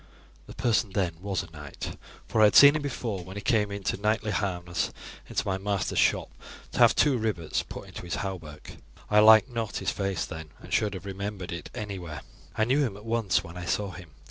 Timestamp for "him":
2.75-2.81, 12.81-12.97, 13.91-14.09